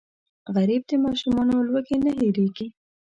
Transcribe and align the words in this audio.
غریب 0.55 0.81
د 0.89 0.91
ماشومتوب 1.03 1.61
لوږې 1.69 1.97
نه 2.05 2.11
هېرېږي 2.17 2.67